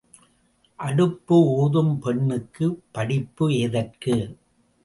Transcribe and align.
அடுப்பு 0.79 1.35
ஊதும் 1.55 1.99
பெண்ணுக்குப் 1.99 2.83
படிப்பு 2.91 3.47
எதற்கு? 3.59 4.15